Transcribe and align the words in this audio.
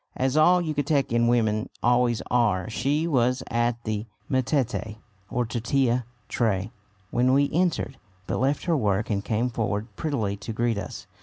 As 0.15 0.35
all 0.35 0.63
Yucatecan 0.63 1.27
women 1.27 1.69
always 1.83 2.23
are, 2.31 2.67
she 2.71 3.05
was 3.05 3.43
at 3.51 3.83
the 3.83 4.07
metate 4.31 4.95
or 5.29 5.45
tortilla 5.45 6.05
tray 6.27 6.71
when 7.11 7.33
we 7.33 7.51
entered, 7.53 7.97
but 8.25 8.39
left 8.39 8.63
her 8.65 8.75
work 8.75 9.11
and 9.11 9.23
came 9.23 9.51
forward 9.51 9.95
prettily 9.95 10.35
to 10.37 10.53
greet 10.53 10.79
us. 10.79 11.05